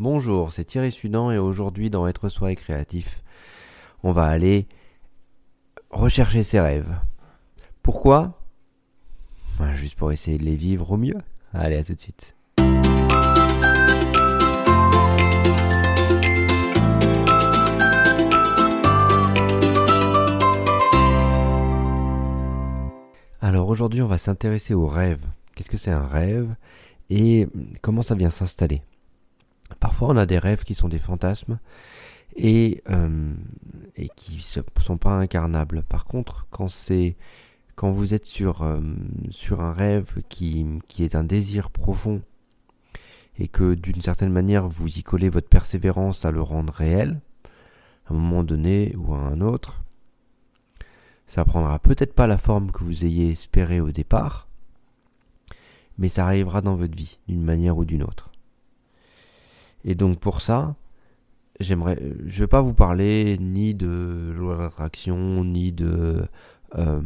Bonjour, 0.00 0.50
c'est 0.50 0.64
Thierry 0.64 0.92
Sudan 0.92 1.30
et 1.30 1.36
aujourd'hui 1.36 1.90
dans 1.90 2.06
Être 2.06 2.30
soi 2.30 2.52
et 2.52 2.56
créatif, 2.56 3.22
on 4.02 4.12
va 4.12 4.24
aller 4.24 4.66
rechercher 5.90 6.42
ses 6.42 6.58
rêves. 6.58 6.96
Pourquoi? 7.82 8.40
Ben, 9.58 9.74
Juste 9.74 9.96
pour 9.96 10.10
essayer 10.10 10.38
de 10.38 10.44
les 10.44 10.56
vivre 10.56 10.90
au 10.92 10.96
mieux. 10.96 11.18
Allez, 11.52 11.76
à 11.76 11.84
tout 11.84 11.92
de 11.92 12.00
suite. 12.00 12.34
Alors 23.42 23.68
aujourd'hui, 23.68 24.00
on 24.00 24.08
va 24.08 24.16
s'intéresser 24.16 24.72
aux 24.72 24.86
rêves. 24.86 25.26
Qu'est-ce 25.54 25.68
que 25.68 25.76
c'est 25.76 25.90
un 25.90 26.06
rêve? 26.06 26.54
Et 27.10 27.46
comment 27.82 28.00
ça 28.00 28.14
vient 28.14 28.30
s'installer? 28.30 28.80
Parfois, 29.78 30.08
on 30.08 30.16
a 30.16 30.26
des 30.26 30.38
rêves 30.38 30.64
qui 30.64 30.74
sont 30.74 30.88
des 30.88 30.98
fantasmes 30.98 31.58
et, 32.36 32.82
euh, 32.90 33.32
qui 34.16 34.36
ne 34.36 34.82
sont 34.82 34.98
pas 34.98 35.12
incarnables. 35.12 35.82
Par 35.82 36.04
contre, 36.04 36.46
quand 36.50 36.68
c'est 36.68 37.16
quand 37.80 37.92
vous 37.92 38.12
êtes 38.12 38.26
sur, 38.26 38.62
euh, 38.62 38.78
sur 39.30 39.62
un 39.62 39.72
rêve 39.72 40.22
qui, 40.28 40.66
qui 40.86 41.02
est 41.02 41.14
un 41.14 41.24
désir 41.24 41.70
profond 41.70 42.20
et 43.38 43.48
que 43.48 43.72
d'une 43.72 44.02
certaine 44.02 44.30
manière 44.30 44.68
vous 44.68 44.98
y 44.98 45.02
collez 45.02 45.30
votre 45.30 45.48
persévérance 45.48 46.26
à 46.26 46.30
le 46.30 46.42
rendre 46.42 46.74
réel, 46.74 47.22
à 48.06 48.12
un 48.12 48.16
moment 48.16 48.44
donné 48.44 48.94
ou 48.98 49.14
à 49.14 49.20
un 49.20 49.40
autre, 49.40 49.82
ça 51.26 51.44
prendra 51.46 51.78
peut-être 51.78 52.12
pas 52.12 52.26
la 52.26 52.36
forme 52.36 52.70
que 52.70 52.84
vous 52.84 53.04
ayez 53.06 53.30
espéré 53.30 53.80
au 53.80 53.92
départ, 53.92 54.46
mais 55.96 56.10
ça 56.10 56.26
arrivera 56.26 56.60
dans 56.60 56.74
votre 56.74 56.94
vie 56.94 57.18
d'une 57.28 57.42
manière 57.42 57.78
ou 57.78 57.86
d'une 57.86 58.02
autre. 58.02 58.29
Et 59.84 59.94
donc 59.94 60.18
pour 60.20 60.40
ça, 60.40 60.76
j'aimerais, 61.58 61.98
je 62.26 62.40
vais 62.40 62.48
pas 62.48 62.60
vous 62.60 62.74
parler 62.74 63.38
ni 63.38 63.74
de 63.74 64.32
loi 64.36 64.56
d'attraction, 64.56 65.44
ni 65.44 65.72
de 65.72 66.26
euh, 66.76 67.02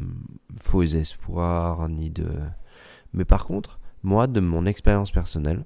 faux 0.60 0.82
espoirs, 0.82 1.88
ni 1.88 2.10
de. 2.10 2.26
Mais 3.12 3.24
par 3.24 3.44
contre, 3.44 3.78
moi, 4.02 4.26
de 4.26 4.40
mon 4.40 4.66
expérience 4.66 5.12
personnelle 5.12 5.64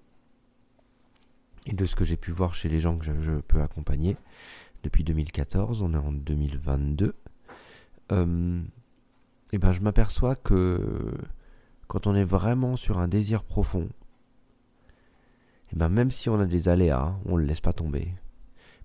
et 1.66 1.72
de 1.72 1.84
ce 1.86 1.96
que 1.96 2.04
j'ai 2.04 2.16
pu 2.16 2.30
voir 2.30 2.54
chez 2.54 2.68
les 2.68 2.80
gens 2.80 2.96
que 2.96 3.04
je, 3.04 3.32
peux 3.40 3.60
accompagner 3.60 4.16
depuis 4.82 5.04
2014, 5.04 5.82
on 5.82 5.92
est 5.94 5.98
en 5.98 6.12
2022. 6.12 7.14
Euh, 8.12 8.62
et 9.52 9.58
ben, 9.58 9.72
je 9.72 9.80
m'aperçois 9.80 10.36
que 10.36 11.14
quand 11.88 12.06
on 12.06 12.14
est 12.14 12.24
vraiment 12.24 12.76
sur 12.76 12.98
un 12.98 13.08
désir 13.08 13.42
profond, 13.42 13.88
et 15.72 15.76
ben 15.76 15.88
même 15.88 16.10
si 16.10 16.28
on 16.28 16.40
a 16.40 16.46
des 16.46 16.68
aléas, 16.68 17.16
on 17.26 17.36
ne 17.36 17.42
le 17.42 17.46
laisse 17.46 17.60
pas 17.60 17.72
tomber. 17.72 18.14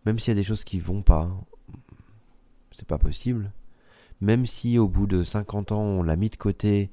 Même 0.06 0.20
s'il 0.20 0.30
y 0.30 0.32
a 0.32 0.36
des 0.36 0.44
choses 0.44 0.64
qui 0.64 0.80
vont 0.80 1.02
pas, 1.02 1.30
c'est 2.72 2.88
pas 2.88 2.98
possible. 2.98 3.52
Même 4.22 4.46
si 4.46 4.78
au 4.78 4.88
bout 4.88 5.08
de 5.08 5.24
50 5.24 5.72
ans, 5.72 5.82
on 5.82 6.04
l'a 6.04 6.16
mis 6.16 6.30
de 6.30 6.36
côté 6.36 6.90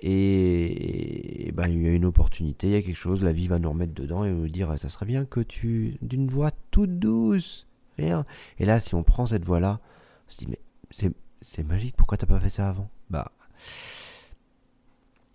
et, 0.00 1.50
ben, 1.54 1.68
il 1.68 1.82
y 1.82 1.86
a 1.86 1.92
une 1.92 2.04
opportunité, 2.04 2.66
il 2.66 2.72
y 2.72 2.76
a 2.76 2.82
quelque 2.82 2.96
chose, 2.96 3.22
la 3.22 3.32
vie 3.32 3.48
va 3.48 3.58
nous 3.58 3.70
remettre 3.70 3.94
dedans 3.94 4.24
et 4.24 4.30
nous 4.30 4.48
dire 4.48 4.78
ça 4.78 4.88
serait 4.88 5.06
bien 5.06 5.24
que 5.24 5.40
tu, 5.40 5.96
d'une 6.02 6.28
voix 6.28 6.50
toute 6.70 6.98
douce, 6.98 7.66
rien. 7.96 8.26
Et 8.58 8.66
là, 8.66 8.80
si 8.80 8.94
on 8.94 9.02
prend 9.02 9.26
cette 9.26 9.44
voix-là, 9.44 9.80
on 10.26 10.30
se 10.30 10.38
dit 10.38 10.46
mais 10.48 10.60
c'est, 10.90 11.12
c'est 11.40 11.64
magique, 11.64 11.96
pourquoi 11.96 12.18
t'as 12.18 12.26
pas 12.26 12.40
fait 12.40 12.50
ça 12.50 12.68
avant? 12.68 12.90
Bah, 13.08 13.32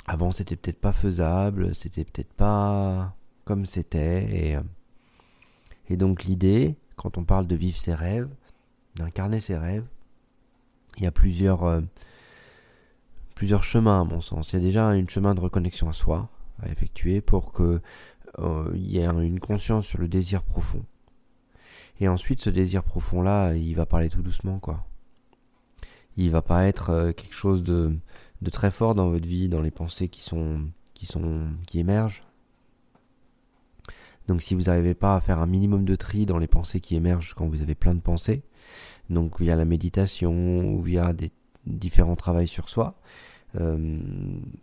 avant 0.05 0.31
c'était 0.31 0.55
peut-être 0.55 0.79
pas 0.79 0.93
faisable, 0.93 1.73
c'était 1.73 2.03
peut-être 2.03 2.33
pas 2.33 3.15
comme 3.49 3.65
c'était. 3.65 4.27
Et, 4.31 4.55
euh, 4.55 4.61
et 5.89 5.97
donc 5.97 6.23
l'idée, 6.23 6.75
quand 6.95 7.17
on 7.17 7.23
parle 7.23 7.47
de 7.47 7.55
vivre 7.55 7.77
ses 7.77 7.95
rêves, 7.95 8.29
d'incarner 8.95 9.39
ses 9.39 9.57
rêves, 9.57 9.87
il 10.97 11.03
y 11.03 11.07
a 11.07 11.11
plusieurs, 11.11 11.63
euh, 11.63 11.81
plusieurs 13.33 13.63
chemins 13.63 14.01
à 14.01 14.03
mon 14.03 14.21
sens. 14.21 14.51
Il 14.51 14.57
y 14.57 14.61
a 14.61 14.63
déjà 14.63 14.87
un 14.87 15.07
chemin 15.07 15.33
de 15.33 15.39
reconnexion 15.39 15.89
à 15.89 15.93
soi 15.93 16.29
à 16.61 16.69
effectuer 16.69 17.21
pour 17.21 17.51
que 17.51 17.81
euh, 18.37 18.71
il 18.75 18.91
y 18.91 18.99
ait 18.99 19.05
une 19.05 19.39
conscience 19.39 19.87
sur 19.87 19.99
le 19.99 20.07
désir 20.07 20.43
profond. 20.43 20.83
Et 21.99 22.07
ensuite, 22.07 22.41
ce 22.41 22.51
désir 22.51 22.83
profond-là, 22.83 23.55
il 23.55 23.73
va 23.73 23.87
parler 23.87 24.09
tout 24.09 24.21
doucement, 24.21 24.59
quoi. 24.59 24.85
Il 26.17 26.29
va 26.29 26.43
pas 26.43 26.67
être 26.67 27.13
quelque 27.13 27.33
chose 27.33 27.63
de, 27.63 27.97
de 28.43 28.49
très 28.51 28.69
fort 28.69 28.93
dans 28.93 29.09
votre 29.09 29.27
vie, 29.27 29.49
dans 29.49 29.61
les 29.61 29.71
pensées 29.71 30.07
qui 30.07 30.21
sont, 30.21 30.67
qui 30.93 31.07
sont, 31.07 31.47
qui 31.65 31.79
émergent. 31.79 32.21
Donc 34.29 34.43
si 34.43 34.53
vous 34.53 34.65
n'arrivez 34.65 34.93
pas 34.93 35.15
à 35.15 35.21
faire 35.21 35.39
un 35.39 35.47
minimum 35.47 35.85
de 35.85 35.95
tri 35.95 36.27
dans 36.27 36.37
les 36.37 36.45
pensées 36.45 36.79
qui 36.81 36.95
émergent 36.95 37.33
quand 37.33 37.47
vous 37.47 37.63
avez 37.63 37.73
plein 37.73 37.95
de 37.95 37.99
pensées, 37.99 38.43
donc 39.09 39.41
via 39.41 39.55
la 39.55 39.65
méditation 39.65 40.71
ou 40.71 40.83
via 40.83 41.13
des 41.13 41.31
différents 41.65 42.15
travaux 42.15 42.45
sur 42.45 42.69
soi, 42.69 42.93
euh, 43.59 43.97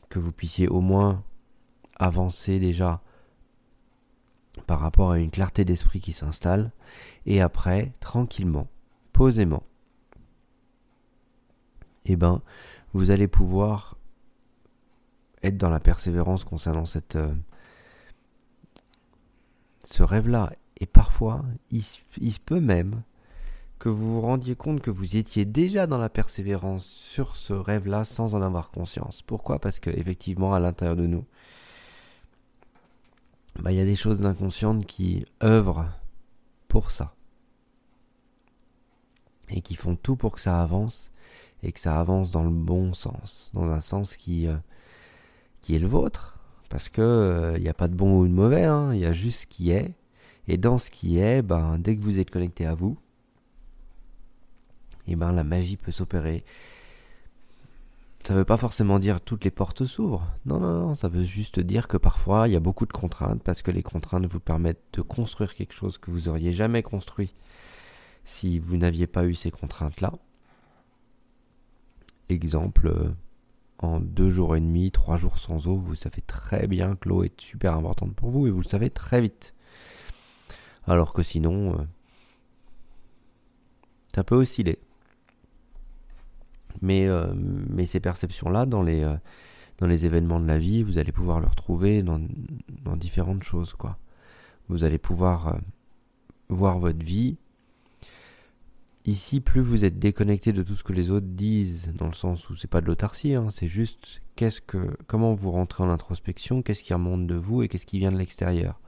que 0.08 0.20
vous 0.20 0.30
puissiez 0.30 0.68
au 0.68 0.80
moins 0.80 1.24
avancer 1.96 2.60
déjà 2.60 3.02
par 4.68 4.78
rapport 4.78 5.10
à 5.10 5.18
une 5.18 5.32
clarté 5.32 5.64
d'esprit 5.64 6.00
qui 6.00 6.12
s'installe, 6.12 6.70
et 7.26 7.40
après, 7.40 7.92
tranquillement, 7.98 8.68
posément, 9.12 9.64
eh 12.04 12.14
ben, 12.14 12.40
vous 12.94 13.10
allez 13.10 13.26
pouvoir 13.26 13.96
être 15.42 15.58
dans 15.58 15.70
la 15.70 15.80
persévérance 15.80 16.44
concernant 16.44 16.86
cette, 16.86 17.16
euh, 17.16 17.34
ce 19.86 20.02
rêve-là. 20.02 20.52
Et 20.78 20.86
parfois, 20.86 21.44
il, 21.70 21.82
se 21.82 22.40
peut 22.44 22.60
même 22.60 23.02
que 23.78 23.88
vous 23.88 24.14
vous 24.14 24.20
rendiez 24.20 24.56
compte 24.56 24.80
que 24.80 24.90
vous 24.90 25.16
étiez 25.16 25.44
déjà 25.44 25.86
dans 25.86 25.98
la 25.98 26.08
persévérance 26.08 26.84
sur 26.84 27.36
ce 27.36 27.52
rêve-là 27.52 28.04
sans 28.04 28.34
en 28.34 28.42
avoir 28.42 28.70
conscience. 28.70 29.22
Pourquoi? 29.22 29.58
Parce 29.58 29.80
que 29.80 29.90
effectivement, 29.90 30.54
à 30.54 30.60
l'intérieur 30.60 30.96
de 30.96 31.06
nous, 31.06 31.24
bah, 33.60 33.72
il 33.72 33.78
y 33.78 33.80
a 33.80 33.84
des 33.84 33.96
choses 33.96 34.24
inconscientes 34.26 34.84
qui 34.84 35.24
œuvrent 35.42 35.88
pour 36.68 36.90
ça. 36.90 37.14
Et 39.48 39.60
qui 39.62 39.76
font 39.76 39.94
tout 39.94 40.16
pour 40.16 40.34
que 40.34 40.40
ça 40.40 40.60
avance 40.60 41.10
et 41.62 41.72
que 41.72 41.80
ça 41.80 41.98
avance 41.98 42.30
dans 42.30 42.42
le 42.42 42.50
bon 42.50 42.92
sens, 42.92 43.50
dans 43.54 43.70
un 43.70 43.80
sens 43.80 44.16
qui, 44.16 44.46
euh, 44.46 44.56
qui 45.62 45.74
est 45.74 45.78
le 45.78 45.86
vôtre, 45.86 46.35
parce 46.68 46.88
que 46.88 47.00
il 47.00 47.56
euh, 47.56 47.58
n'y 47.58 47.68
a 47.68 47.74
pas 47.74 47.88
de 47.88 47.94
bon 47.94 48.20
ou 48.20 48.26
de 48.26 48.32
mauvais, 48.32 48.64
hein. 48.64 48.92
il 48.94 49.00
y 49.00 49.06
a 49.06 49.12
juste 49.12 49.40
ce 49.40 49.46
qui 49.46 49.70
est. 49.70 49.94
Et 50.48 50.58
dans 50.58 50.78
ce 50.78 50.90
qui 50.90 51.18
est, 51.18 51.42
ben, 51.42 51.78
dès 51.78 51.96
que 51.96 52.02
vous 52.02 52.18
êtes 52.18 52.30
connecté 52.30 52.66
à 52.66 52.74
vous, 52.74 52.96
et 55.08 55.12
eh 55.12 55.16
ben, 55.16 55.32
la 55.32 55.44
magie 55.44 55.76
peut 55.76 55.92
s'opérer. 55.92 56.44
Ça 58.24 58.34
ne 58.34 58.40
veut 58.40 58.44
pas 58.44 58.56
forcément 58.56 58.98
dire 58.98 59.20
toutes 59.20 59.44
les 59.44 59.52
portes 59.52 59.86
s'ouvrent. 59.86 60.26
Non, 60.46 60.58
non, 60.58 60.72
non, 60.80 60.94
ça 60.96 61.08
veut 61.08 61.22
juste 61.22 61.60
dire 61.60 61.86
que 61.86 61.96
parfois 61.96 62.48
il 62.48 62.54
y 62.54 62.56
a 62.56 62.60
beaucoup 62.60 62.86
de 62.86 62.92
contraintes 62.92 63.40
parce 63.44 63.62
que 63.62 63.70
les 63.70 63.84
contraintes 63.84 64.26
vous 64.26 64.40
permettent 64.40 64.82
de 64.94 65.02
construire 65.02 65.54
quelque 65.54 65.74
chose 65.74 65.98
que 65.98 66.10
vous 66.10 66.28
auriez 66.28 66.50
jamais 66.50 66.82
construit 66.82 67.32
si 68.24 68.58
vous 68.58 68.76
n'aviez 68.76 69.06
pas 69.06 69.24
eu 69.24 69.34
ces 69.34 69.52
contraintes-là. 69.52 70.12
Exemple, 72.28 72.88
euh, 72.88 73.10
en 73.78 74.00
deux 74.00 74.28
jours 74.28 74.56
et 74.56 74.60
demi, 74.60 74.90
trois 74.90 75.16
jours 75.16 75.38
sans 75.38 75.66
eau, 75.66 75.76
vous 75.76 75.94
savez 75.94 76.22
très 76.22 76.66
bien 76.66 76.96
que 76.96 77.08
l'eau 77.08 77.24
est 77.24 77.40
super 77.40 77.74
importante 77.74 78.14
pour 78.14 78.30
vous 78.30 78.46
et 78.46 78.50
vous 78.50 78.60
le 78.60 78.64
savez 78.64 78.90
très 78.90 79.20
vite. 79.20 79.54
Alors 80.86 81.12
que 81.12 81.22
sinon, 81.22 81.74
euh, 81.74 81.84
ça 84.14 84.24
peut 84.24 84.36
osciller. 84.36 84.78
Mais, 86.80 87.06
euh, 87.06 87.32
mais 87.34 87.86
ces 87.86 88.00
perceptions-là, 88.00 88.66
dans 88.66 88.82
les, 88.82 89.02
euh, 89.02 89.16
dans 89.78 89.86
les 89.86 90.06
événements 90.06 90.40
de 90.40 90.46
la 90.46 90.58
vie, 90.58 90.82
vous 90.82 90.98
allez 90.98 91.12
pouvoir 91.12 91.40
le 91.40 91.46
retrouver 91.46 92.02
dans, 92.02 92.20
dans 92.84 92.96
différentes 92.96 93.42
choses. 93.42 93.74
Quoi. 93.74 93.98
Vous 94.68 94.84
allez 94.84 94.98
pouvoir 94.98 95.58
voir 96.48 96.78
votre 96.78 97.04
vie 97.04 97.36
Ici, 99.06 99.40
plus 99.40 99.60
vous 99.60 99.84
êtes 99.84 100.00
déconnecté 100.00 100.52
de 100.52 100.64
tout 100.64 100.74
ce 100.74 100.82
que 100.82 100.92
les 100.92 101.10
autres 101.10 101.28
disent, 101.28 101.92
dans 101.94 102.08
le 102.08 102.12
sens 102.12 102.50
où 102.50 102.56
c'est 102.56 102.66
pas 102.66 102.80
de 102.80 102.86
l'autarcie, 102.86 103.34
hein, 103.34 103.50
c'est 103.52 103.68
juste 103.68 104.20
qu'est-ce 104.34 104.60
que, 104.60 104.96
comment 105.06 105.32
vous 105.32 105.52
rentrez 105.52 105.84
en 105.84 105.88
introspection, 105.88 106.60
qu'est-ce 106.60 106.82
qui 106.82 106.92
remonte 106.92 107.28
de 107.28 107.36
vous 107.36 107.62
et 107.62 107.68
qu'est-ce 107.68 107.86
qui 107.86 108.00
vient 108.00 108.10
de 108.10 108.18
l'extérieur. 108.18 108.80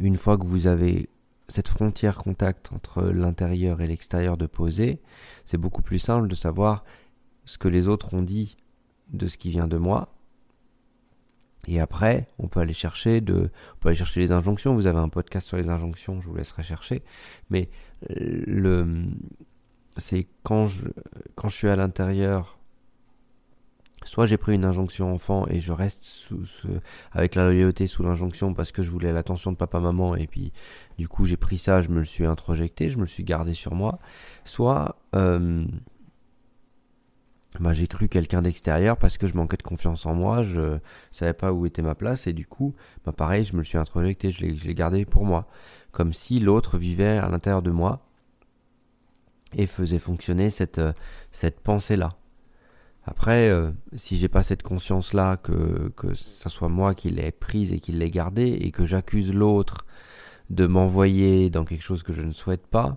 Une 0.00 0.16
fois 0.16 0.38
que 0.38 0.46
vous 0.46 0.68
avez 0.68 1.08
cette 1.48 1.68
frontière 1.68 2.16
contact 2.16 2.72
entre 2.72 3.02
l'intérieur 3.02 3.80
et 3.80 3.88
l'extérieur 3.88 4.36
de 4.36 4.46
poser, 4.46 5.00
c'est 5.44 5.58
beaucoup 5.58 5.82
plus 5.82 5.98
simple 5.98 6.28
de 6.28 6.36
savoir 6.36 6.84
ce 7.44 7.58
que 7.58 7.66
les 7.66 7.88
autres 7.88 8.14
ont 8.14 8.22
dit 8.22 8.56
de 9.12 9.26
ce 9.26 9.36
qui 9.36 9.50
vient 9.50 9.66
de 9.66 9.78
moi 9.78 10.14
et 11.68 11.80
après, 11.80 12.28
on 12.38 12.48
peut 12.48 12.60
aller 12.60 12.72
chercher 12.72 13.20
de, 13.20 13.50
on 13.74 13.78
peut 13.78 13.88
aller 13.88 13.98
chercher 13.98 14.20
les 14.20 14.32
injonctions. 14.32 14.74
Vous 14.74 14.86
avez 14.86 14.98
un 14.98 15.08
podcast 15.08 15.46
sur 15.46 15.56
les 15.56 15.68
injonctions, 15.68 16.20
je 16.20 16.28
vous 16.28 16.34
laisserai 16.34 16.62
chercher. 16.62 17.02
Mais 17.50 17.68
euh, 18.10 18.42
le, 18.46 19.04
c'est 19.96 20.26
quand 20.42 20.64
je, 20.64 20.86
quand 21.34 21.48
je 21.48 21.56
suis 21.56 21.68
à 21.68 21.76
l'intérieur 21.76 22.58
Soit 24.04 24.26
j'ai 24.26 24.36
pris 24.36 24.54
une 24.54 24.64
injonction 24.64 25.14
enfant 25.14 25.46
et 25.48 25.60
je 25.60 25.72
reste 25.72 26.02
sous, 26.02 26.42
avec 27.12 27.34
la 27.34 27.44
loyauté 27.44 27.86
sous 27.86 28.02
l'injonction 28.02 28.52
parce 28.54 28.72
que 28.72 28.82
je 28.82 28.90
voulais 28.90 29.12
l'attention 29.12 29.52
de 29.52 29.56
papa-maman 29.56 30.16
et 30.16 30.26
puis 30.26 30.52
du 30.98 31.08
coup 31.08 31.24
j'ai 31.24 31.36
pris 31.36 31.58
ça, 31.58 31.80
je 31.80 31.88
me 31.88 31.98
le 31.98 32.04
suis 32.04 32.26
introjecté, 32.26 32.88
je 32.88 32.96
me 32.96 33.02
le 33.02 33.08
suis 33.08 33.24
gardé 33.24 33.54
sur 33.54 33.74
moi. 33.74 33.98
Soit 34.44 34.96
euh, 35.14 35.64
bah, 37.62 37.72
j'ai 37.72 37.86
cru 37.86 38.08
quelqu'un 38.08 38.42
d'extérieur 38.42 38.96
parce 38.96 39.18
que 39.18 39.28
je 39.28 39.36
manquais 39.36 39.56
de 39.56 39.62
confiance 39.62 40.04
en 40.04 40.14
moi, 40.14 40.42
je 40.42 40.78
savais 41.12 41.32
pas 41.32 41.52
où 41.52 41.64
était 41.64 41.80
ma 41.80 41.94
place 41.94 42.26
et 42.26 42.32
du 42.32 42.44
coup, 42.44 42.74
bah, 43.04 43.12
pareil, 43.12 43.44
je 43.44 43.52
me 43.52 43.58
le 43.58 43.64
suis 43.64 43.78
introjecté, 43.78 44.32
je 44.32 44.44
l'ai 44.44 44.74
gardé 44.74 45.04
pour 45.04 45.24
moi. 45.24 45.46
Comme 45.92 46.12
si 46.12 46.40
l'autre 46.40 46.76
vivait 46.76 47.18
à 47.18 47.28
l'intérieur 47.28 47.62
de 47.62 47.70
moi 47.70 48.04
et 49.56 49.68
faisait 49.68 50.00
fonctionner 50.00 50.50
cette, 50.50 50.78
euh, 50.78 50.92
cette 51.30 51.60
pensée-là. 51.60 52.16
Après, 53.04 53.48
euh, 53.48 53.70
si 53.94 54.16
j'ai 54.16 54.28
pas 54.28 54.42
cette 54.42 54.62
conscience-là 54.64 55.36
que, 55.36 55.92
que 55.96 56.14
ce 56.14 56.48
soit 56.48 56.68
moi 56.68 56.96
qui 56.96 57.10
l'ai 57.10 57.30
prise 57.30 57.72
et 57.72 57.78
qui 57.78 57.92
l'ai 57.92 58.10
gardée 58.10 58.58
et 58.60 58.72
que 58.72 58.86
j'accuse 58.86 59.32
l'autre 59.32 59.86
de 60.50 60.66
m'envoyer 60.66 61.48
dans 61.48 61.64
quelque 61.64 61.84
chose 61.84 62.02
que 62.02 62.12
je 62.12 62.22
ne 62.22 62.32
souhaite 62.32 62.66
pas, 62.66 62.96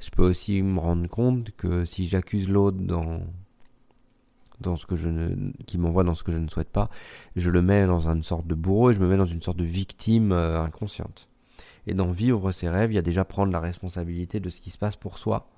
je 0.00 0.10
peux 0.10 0.24
aussi 0.28 0.62
me 0.62 0.80
rendre 0.80 1.08
compte 1.08 1.52
que 1.56 1.84
si 1.84 2.08
j'accuse 2.08 2.48
l'autre 2.48 2.78
dans 2.78 3.22
dans 4.60 4.76
ce 4.76 4.86
que 4.86 4.96
je 4.96 5.08
ne, 5.08 5.52
qui 5.66 5.78
m'envoie 5.78 6.04
dans 6.04 6.14
ce 6.14 6.22
que 6.22 6.32
je 6.32 6.38
ne 6.38 6.48
souhaite 6.48 6.70
pas, 6.70 6.90
je 7.36 7.50
le 7.50 7.62
mets 7.62 7.86
dans 7.86 8.08
une 8.08 8.22
sorte 8.22 8.46
de 8.46 8.54
bourreau 8.54 8.90
et 8.90 8.94
je 8.94 9.00
me 9.00 9.08
mets 9.08 9.16
dans 9.16 9.24
une 9.24 9.42
sorte 9.42 9.56
de 9.56 9.64
victime 9.64 10.32
euh, 10.32 10.62
inconsciente. 10.62 11.28
Et 11.86 11.94
dans 11.94 12.10
vivre 12.10 12.50
ses 12.50 12.68
rêves, 12.68 12.92
il 12.92 12.94
y 12.94 12.98
a 12.98 13.02
déjà 13.02 13.24
prendre 13.24 13.52
la 13.52 13.60
responsabilité 13.60 14.40
de 14.40 14.48
ce 14.48 14.60
qui 14.60 14.70
se 14.70 14.78
passe 14.78 14.96
pour 14.96 15.18
soi. 15.18 15.48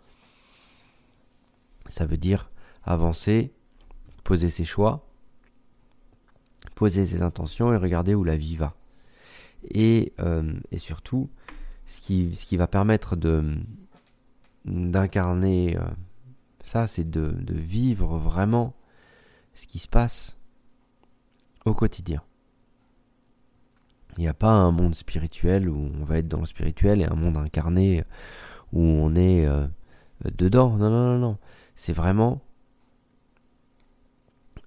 Ça 1.89 2.05
veut 2.05 2.17
dire 2.17 2.51
avancer 2.85 3.53
poser 4.27 4.51
ses 4.51 4.65
choix, 4.65 5.07
poser 6.75 7.07
ses 7.07 7.23
intentions 7.23 7.73
et 7.73 7.77
regarder 7.77 8.17
où 8.17 8.25
la 8.25 8.37
vie 8.37 8.57
va. 8.57 8.75
Et, 9.71 10.13
euh, 10.19 10.53
et 10.73 10.79
surtout, 10.79 11.31
ce 11.87 12.01
qui, 12.01 12.35
ce 12.35 12.45
qui 12.45 12.57
va 12.57 12.67
permettre 12.67 13.17
de 13.17 13.55
d'incarner 14.65 15.77
euh, 15.77 15.85
ça, 16.65 16.89
c'est 16.89 17.09
de, 17.09 17.31
de 17.31 17.55
vivre 17.55 18.19
vraiment 18.19 18.75
ce 19.57 19.67
qui 19.67 19.79
se 19.79 19.89
passe 19.89 20.37
au 21.65 21.75
quotidien. 21.75 22.23
Il 24.17 24.21
n'y 24.21 24.29
a 24.29 24.35
pas 24.35 24.51
un 24.51 24.71
monde 24.71 24.95
spirituel 24.95 25.69
où 25.69 25.91
on 26.01 26.05
va 26.05 26.19
être 26.19 26.29
dans 26.29 26.41
le 26.41 26.47
spirituel 26.47 27.03
et 27.03 27.07
un 27.07 27.17
monde 27.17 27.37
incarné 27.37 28.05
où 28.73 28.81
on 28.81 29.15
est 29.15 29.47
euh, 29.47 29.67
dedans. 30.25 30.77
Non, 30.77 30.91
non, 30.91 31.07
non, 31.13 31.19
non. 31.19 31.39
C'est 31.75 31.93
vraiment 31.93 32.41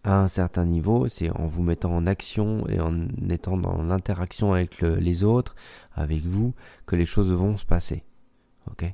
à 0.03 0.19
un 0.19 0.27
certain 0.27 0.65
niveau, 0.65 1.07
c'est 1.07 1.30
en 1.31 1.47
vous 1.47 1.63
mettant 1.63 1.94
en 1.94 2.06
action 2.07 2.68
et 2.68 2.80
en 2.80 3.07
étant 3.30 3.57
dans 3.57 3.81
l'interaction 3.81 4.53
avec 4.53 4.81
les 4.81 5.24
autres, 5.24 5.56
avec 5.94 6.24
vous, 6.24 6.53
que 6.86 6.95
les 6.95 7.06
choses 7.06 7.31
vont 7.31 7.57
se 7.57 7.65
passer. 7.65 8.03
Ok? 8.71 8.94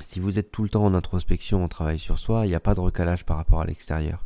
Si 0.00 0.20
vous 0.20 0.38
êtes 0.38 0.50
tout 0.50 0.62
le 0.62 0.68
temps 0.68 0.84
en 0.84 0.94
introspection, 0.94 1.64
en 1.64 1.68
travail 1.68 1.98
sur 1.98 2.18
soi, 2.18 2.46
il 2.46 2.50
n'y 2.50 2.54
a 2.54 2.60
pas 2.60 2.74
de 2.74 2.80
recalage 2.80 3.24
par 3.24 3.36
rapport 3.36 3.60
à 3.60 3.64
l'extérieur. 3.64 4.24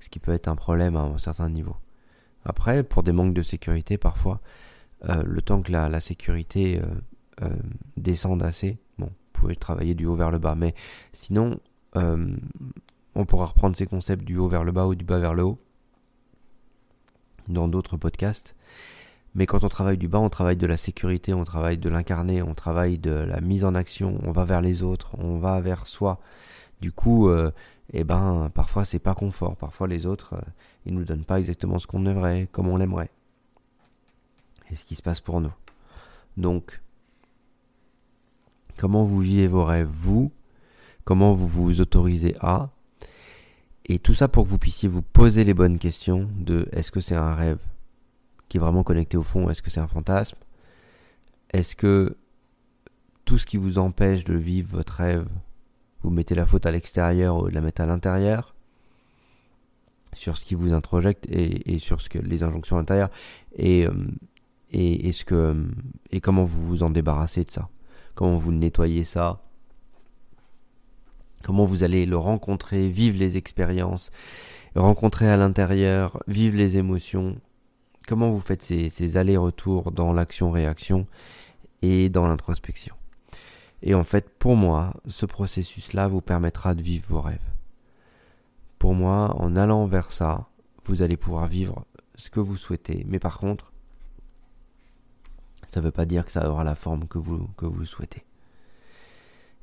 Ce 0.00 0.08
qui 0.08 0.18
peut 0.18 0.32
être 0.32 0.48
un 0.48 0.56
problème 0.56 0.96
à 0.96 1.00
un 1.00 1.18
certain 1.18 1.48
niveau. 1.48 1.76
Après, 2.44 2.82
pour 2.82 3.02
des 3.02 3.12
manques 3.12 3.34
de 3.34 3.42
sécurité, 3.42 3.98
parfois, 3.98 4.40
euh, 5.08 5.22
le 5.24 5.42
temps 5.42 5.62
que 5.62 5.72
la, 5.72 6.00
sécurité 6.00 6.80
euh, 6.80 6.86
euh, 7.42 7.56
descende 7.96 8.42
assez, 8.42 8.78
bon, 8.98 9.06
vous 9.06 9.32
pouvez 9.32 9.56
travailler 9.56 9.94
du 9.94 10.06
haut 10.06 10.14
vers 10.14 10.30
le 10.30 10.38
bas, 10.38 10.54
mais 10.54 10.74
sinon, 11.12 11.60
on 11.94 13.24
pourra 13.24 13.46
reprendre 13.46 13.76
ces 13.76 13.86
concepts 13.86 14.24
du 14.24 14.36
haut 14.36 14.46
vers 14.46 14.62
le 14.62 14.70
bas 14.70 14.86
ou 14.86 14.94
du 14.94 15.04
bas 15.04 15.18
vers 15.18 15.34
le 15.34 15.42
haut 15.42 15.58
dans 17.48 17.66
d'autres 17.66 17.96
podcasts. 17.96 18.54
Mais 19.34 19.46
quand 19.46 19.64
on 19.64 19.68
travaille 19.68 19.98
du 19.98 20.08
bas, 20.08 20.18
on 20.18 20.30
travaille 20.30 20.56
de 20.56 20.66
la 20.66 20.76
sécurité, 20.76 21.34
on 21.34 21.44
travaille 21.44 21.78
de 21.78 21.88
l'incarné, 21.88 22.42
on 22.42 22.54
travaille 22.54 22.98
de 22.98 23.10
la 23.10 23.40
mise 23.40 23.64
en 23.64 23.74
action, 23.74 24.18
on 24.24 24.32
va 24.32 24.44
vers 24.44 24.60
les 24.60 24.82
autres, 24.82 25.16
on 25.18 25.38
va 25.38 25.60
vers 25.60 25.86
soi. 25.86 26.20
Du 26.80 26.92
coup, 26.92 27.28
euh, 27.28 27.50
eh 27.92 28.04
ben, 28.04 28.50
parfois 28.54 28.84
c'est 28.84 28.98
pas 28.98 29.14
confort. 29.14 29.56
Parfois 29.56 29.86
les 29.86 30.06
autres, 30.06 30.34
euh, 30.34 30.50
ils 30.86 30.94
nous 30.94 31.04
donnent 31.04 31.24
pas 31.24 31.38
exactement 31.38 31.78
ce 31.78 31.86
qu'on 31.86 32.06
aimerait, 32.06 32.48
comme 32.52 32.68
on 32.68 32.76
l'aimerait. 32.76 33.10
Et 34.70 34.76
ce 34.76 34.84
qui 34.84 34.94
se 34.94 35.02
passe 35.02 35.20
pour 35.20 35.40
nous. 35.40 35.52
Donc, 36.36 36.80
comment 38.76 39.04
vous 39.04 39.20
vivez 39.20 39.46
vos 39.46 39.64
rêves, 39.64 39.88
vous? 39.90 40.30
Comment 41.04 41.32
vous 41.32 41.48
vous 41.48 41.80
autorisez 41.80 42.34
à? 42.40 42.70
Et 43.86 43.98
tout 43.98 44.14
ça 44.14 44.28
pour 44.28 44.44
que 44.44 44.48
vous 44.50 44.58
puissiez 44.58 44.88
vous 44.88 45.02
poser 45.02 45.44
les 45.44 45.54
bonnes 45.54 45.78
questions 45.78 46.28
de 46.38 46.68
est-ce 46.72 46.92
que 46.92 47.00
c'est 47.00 47.14
un 47.14 47.34
rêve 47.34 47.58
qui 48.48 48.56
est 48.56 48.60
vraiment 48.60 48.82
connecté 48.82 49.16
au 49.16 49.22
fond, 49.22 49.48
est-ce 49.50 49.62
que 49.62 49.70
c'est 49.70 49.80
un 49.80 49.88
fantasme? 49.88 50.36
Est-ce 51.50 51.76
que 51.76 52.16
tout 53.24 53.38
ce 53.38 53.46
qui 53.46 53.56
vous 53.56 53.78
empêche 53.78 54.24
de 54.24 54.34
vivre 54.34 54.76
votre 54.76 54.94
rêve, 54.94 55.28
vous 56.02 56.10
mettez 56.10 56.34
la 56.34 56.46
faute 56.46 56.66
à 56.66 56.70
l'extérieur 56.70 57.36
ou 57.36 57.48
de 57.48 57.54
la 57.54 57.60
mettre 57.60 57.80
à 57.80 57.86
l'intérieur 57.86 58.54
sur 60.14 60.36
ce 60.36 60.44
qui 60.44 60.54
vous 60.54 60.72
introjecte 60.72 61.26
et, 61.28 61.78
sur 61.78 62.00
ce 62.00 62.08
que 62.08 62.18
les 62.18 62.42
injonctions 62.42 62.78
intérieures 62.78 63.10
et, 63.54 63.86
euh, 63.86 63.92
que, 65.26 65.66
et 66.10 66.20
comment 66.20 66.44
vous 66.44 66.64
vous 66.64 66.82
en 66.82 66.90
débarrassez 66.90 67.44
de 67.44 67.50
ça? 67.50 67.68
Comment 68.14 68.36
vous 68.36 68.52
nettoyez 68.52 69.04
ça? 69.04 69.42
Comment 71.44 71.64
vous 71.64 71.82
allez 71.82 72.06
le 72.06 72.16
rencontrer, 72.16 72.88
vivre 72.88 73.18
les 73.18 73.36
expériences, 73.36 74.10
rencontrer 74.74 75.28
à 75.28 75.36
l'intérieur, 75.36 76.22
vivre 76.26 76.56
les 76.56 76.78
émotions, 76.78 77.36
comment 78.08 78.30
vous 78.30 78.40
faites 78.40 78.62
ces, 78.62 79.16
allers-retours 79.16 79.92
dans 79.92 80.12
l'action-réaction 80.12 81.06
et 81.82 82.08
dans 82.08 82.26
l'introspection? 82.26 82.96
Et 83.82 83.94
en 83.94 84.02
fait, 84.02 84.30
pour 84.38 84.56
moi, 84.56 84.94
ce 85.06 85.26
processus-là 85.26 86.08
vous 86.08 86.22
permettra 86.22 86.74
de 86.74 86.82
vivre 86.82 87.06
vos 87.08 87.20
rêves. 87.20 87.38
Pour 88.78 88.94
moi, 88.94 89.36
en 89.38 89.54
allant 89.54 89.86
vers 89.86 90.10
ça, 90.10 90.48
vous 90.86 91.02
allez 91.02 91.16
pouvoir 91.16 91.46
vivre 91.46 91.84
ce 92.16 92.30
que 92.30 92.40
vous 92.40 92.56
souhaitez. 92.56 93.04
Mais 93.06 93.18
par 93.18 93.38
contre, 93.38 93.72
ça 95.68 95.80
ne 95.80 95.84
veut 95.84 95.92
pas 95.92 96.06
dire 96.06 96.24
que 96.24 96.32
ça 96.32 96.50
aura 96.50 96.64
la 96.64 96.74
forme 96.74 97.06
que 97.06 97.18
vous, 97.18 97.84
souhaitez. 97.84 98.24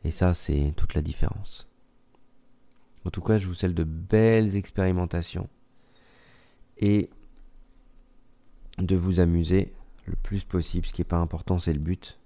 Et 0.04 0.12
ça, 0.12 0.34
c'est 0.34 0.74
toute 0.78 0.94
la 0.94 1.02
différence. 1.02 1.68
En 3.06 3.10
tout 3.10 3.22
cas, 3.22 3.38
je 3.38 3.48
vous 3.48 3.56
souhaite 3.56 3.74
de 3.74 3.84
belles 3.84 4.56
expérimentations 4.56 5.50
et 6.78 7.10
de 8.78 8.96
vous 8.96 9.20
amuser 9.20 9.74
le 10.06 10.16
plus 10.16 10.44
possible. 10.44 10.86
Ce 10.86 10.94
qui 10.94 11.02
n'est 11.02 11.06
pas 11.06 11.18
important, 11.18 11.60
c'est 11.60 11.74
le 11.74 11.80
but. 11.80 12.20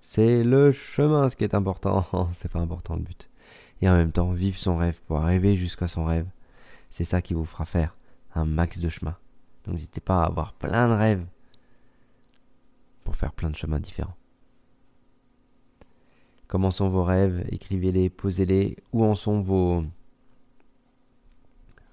C'est 0.00 0.42
le 0.42 0.72
chemin 0.72 1.28
ce 1.28 1.36
qui 1.36 1.44
est 1.44 1.54
important. 1.54 2.28
c'est 2.32 2.50
pas 2.50 2.60
important 2.60 2.96
le 2.96 3.02
but. 3.02 3.28
Et 3.80 3.88
en 3.88 3.96
même 3.96 4.12
temps, 4.12 4.30
vivre 4.32 4.58
son 4.58 4.76
rêve 4.76 5.00
pour 5.06 5.18
arriver 5.18 5.56
jusqu'à 5.56 5.88
son 5.88 6.04
rêve, 6.04 6.26
c'est 6.90 7.04
ça 7.04 7.20
qui 7.20 7.34
vous 7.34 7.44
fera 7.44 7.64
faire 7.64 7.96
un 8.34 8.44
max 8.44 8.78
de 8.78 8.88
chemin. 8.88 9.16
Donc 9.64 9.74
n'hésitez 9.74 10.00
pas 10.00 10.22
à 10.22 10.26
avoir 10.26 10.52
plein 10.54 10.88
de 10.88 10.94
rêves 10.94 11.26
pour 13.04 13.16
faire 13.16 13.32
plein 13.32 13.50
de 13.50 13.56
chemins 13.56 13.80
différents. 13.80 14.16
Comment 16.46 16.70
sont 16.70 16.90
vos 16.90 17.02
rêves 17.02 17.44
Écrivez-les, 17.50 18.10
posez-les. 18.10 18.76
Où 18.92 19.04
en 19.04 19.14
sont 19.14 19.40
vos, 19.40 19.84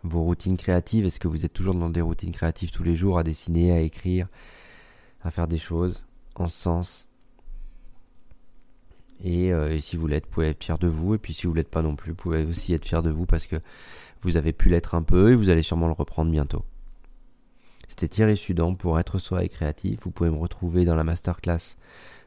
vos 0.03 0.23
routines 0.23 0.57
créatives? 0.57 1.05
Est-ce 1.05 1.19
que 1.19 1.27
vous 1.27 1.45
êtes 1.45 1.53
toujours 1.53 1.75
dans 1.75 1.89
des 1.89 2.01
routines 2.01 2.31
créatives 2.31 2.71
tous 2.71 2.83
les 2.83 2.95
jours, 2.95 3.19
à 3.19 3.23
dessiner, 3.23 3.71
à 3.71 3.79
écrire, 3.79 4.27
à 5.23 5.31
faire 5.31 5.47
des 5.47 5.57
choses 5.57 6.03
en 6.35 6.47
ce 6.47 6.57
sens? 6.57 7.09
Euh, 9.25 9.71
et, 9.71 9.79
si 9.79 9.97
vous 9.97 10.07
l'êtes, 10.07 10.25
vous 10.25 10.31
pouvez 10.31 10.47
être 10.47 10.63
fier 10.63 10.77
de 10.77 10.87
vous. 10.87 11.15
Et 11.15 11.17
puis 11.17 11.33
si 11.33 11.47
vous 11.47 11.53
l'êtes 11.53 11.69
pas 11.69 11.81
non 11.81 11.95
plus, 11.95 12.11
vous 12.11 12.17
pouvez 12.17 12.43
aussi 12.45 12.73
être 12.73 12.85
fier 12.85 13.03
de 13.03 13.09
vous 13.09 13.25
parce 13.25 13.47
que 13.47 13.57
vous 14.21 14.37
avez 14.37 14.53
pu 14.53 14.69
l'être 14.69 14.95
un 14.95 15.03
peu 15.03 15.31
et 15.31 15.35
vous 15.35 15.49
allez 15.49 15.61
sûrement 15.61 15.87
le 15.87 15.93
reprendre 15.93 16.31
bientôt. 16.31 16.63
C'était 17.87 18.07
Thierry 18.07 18.37
Sudan 18.37 18.75
pour 18.75 18.99
être 18.99 19.17
soi 19.17 19.43
et 19.43 19.49
créatif. 19.49 19.99
Vous 20.03 20.11
pouvez 20.11 20.29
me 20.29 20.37
retrouver 20.37 20.85
dans 20.85 20.95
la 20.95 21.03
masterclass 21.03 21.75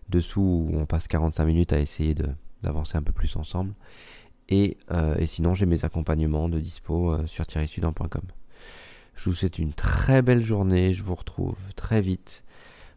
dessous 0.08 0.68
où 0.70 0.76
on 0.76 0.86
passe 0.86 1.08
45 1.08 1.44
minutes 1.44 1.72
à 1.72 1.80
essayer 1.80 2.14
d'avancer 2.62 2.98
un 2.98 3.02
peu 3.02 3.12
plus 3.12 3.36
ensemble. 3.36 3.72
Et, 4.48 4.76
euh, 4.90 5.16
et 5.16 5.26
sinon, 5.26 5.54
j'ai 5.54 5.66
mes 5.66 5.84
accompagnements 5.84 6.48
de 6.48 6.58
dispo 6.58 7.12
euh, 7.12 7.26
sur 7.26 7.46
thierrysudan.com. 7.46 8.22
Je 9.14 9.30
vous 9.30 9.34
souhaite 9.34 9.58
une 9.58 9.72
très 9.72 10.22
belle 10.22 10.44
journée. 10.44 10.92
Je 10.92 11.02
vous 11.02 11.14
retrouve 11.14 11.58
très 11.76 12.00
vite. 12.00 12.44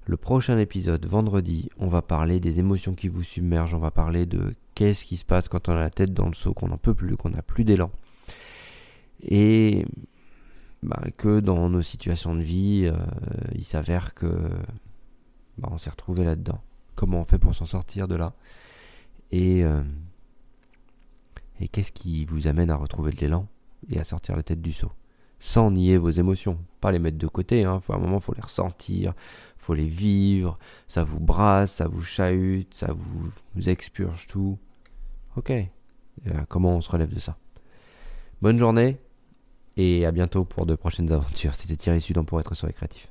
Le 0.06 0.18
prochain 0.18 0.58
épisode, 0.58 1.06
vendredi, 1.06 1.70
on 1.80 1.88
va 1.88 2.02
parler 2.02 2.40
des 2.40 2.60
émotions 2.60 2.94
qui 2.94 3.08
vous 3.08 3.24
submergent. 3.24 3.74
On 3.74 3.80
va 3.80 3.92
parler 3.92 4.26
de 4.26 4.54
qu'est-ce 4.76 5.06
qui 5.06 5.18
se 5.18 5.26
passe 5.26 5.48
quand 5.48 5.70
on 5.70 5.74
a 5.74 5.80
la 5.80 5.90
tête 5.90 6.14
dans 6.14 6.28
le 6.28 6.34
seau, 6.34 6.54
qu'on 6.54 6.68
n'en 6.68 6.78
peut 6.78 6.94
plus, 6.94 7.18
qu'on 7.18 7.30
n'a 7.30 7.42
plus 7.42 7.64
d'élan. 7.64 7.92
Et 9.22 9.86
bah, 10.84 11.02
que 11.18 11.40
dans 11.40 11.70
nos 11.70 11.82
situations 11.82 12.36
de 12.36 12.42
vie, 12.42 12.84
euh, 12.86 12.96
il 13.56 13.64
s'avère 13.64 14.14
que 14.14 14.28
bah, 15.58 15.70
on 15.72 15.78
s'est 15.78 15.90
retrouvé 15.90 16.24
là-dedans 16.24 16.62
comment 16.96 17.22
on 17.22 17.26
fait 17.26 17.40
pour 17.40 17.54
s'en 17.54 17.66
sortir 17.66 18.08
de 18.08 18.16
là? 18.16 18.34
Et, 19.32 19.64
et 21.60 21.68
qu'est-ce 21.68 21.92
qui 21.92 22.26
vous 22.26 22.48
amène 22.48 22.70
à 22.70 22.76
retrouver 22.76 23.12
de 23.12 23.18
l'élan 23.22 23.48
et 23.90 24.00
à 24.00 24.04
sortir 24.04 24.36
la 24.36 24.44
tête 24.44 24.62
du 24.62 24.74
seau? 24.74 24.92
Sans 25.40 25.72
nier 25.72 25.98
vos 25.98 26.10
émotions, 26.10 26.58
pas 26.82 26.92
les 26.92 27.00
mettre 27.00 27.18
de 27.18 27.28
côté, 27.28 27.66
hein. 27.66 27.82
à 27.90 27.94
un 27.94 27.98
moment 27.98 28.20
faut 28.20 28.34
les 28.34 28.42
ressentir, 28.42 29.14
faut 29.58 29.74
les 29.74 29.88
vivre, 29.88 30.58
ça 30.88 31.04
vous 31.04 31.20
brasse, 31.20 31.74
ça 31.74 31.88
vous 31.88 32.02
chahute, 32.02 32.74
ça 32.74 32.94
vous, 32.94 33.32
vous 33.56 33.70
expurge 33.70 34.28
tout. 34.28 34.58
Ok, 35.36 35.52
comment 36.48 36.76
on 36.76 36.82
se 36.82 36.90
relève 36.90 37.14
de 37.14 37.20
ça? 37.20 37.38
Bonne 38.42 38.58
journée 38.58 38.98
et 39.78 40.06
à 40.06 40.12
bientôt 40.12 40.46
pour 40.46 40.66
de 40.66 40.76
prochaines 40.76 41.12
aventures. 41.12 41.56
C'était 41.56 41.76
Thierry 41.76 42.00
Sudan 42.00 42.24
pour 42.24 42.40
être 42.40 42.56
sur 42.56 42.68
les 42.68 42.74
créatifs. 42.74 43.10